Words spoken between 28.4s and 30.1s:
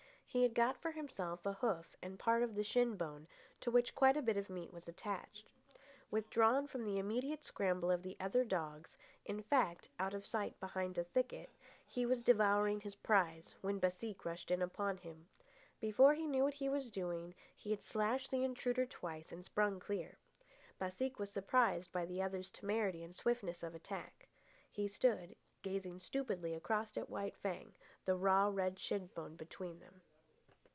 red shin bone between them.